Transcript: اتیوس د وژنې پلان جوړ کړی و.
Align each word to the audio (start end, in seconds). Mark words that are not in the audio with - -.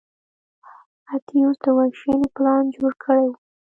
اتیوس 1.13 1.57
د 1.63 1.65
وژنې 1.77 2.27
پلان 2.35 2.63
جوړ 2.75 2.91
کړی 3.03 3.25
و. 3.29 3.33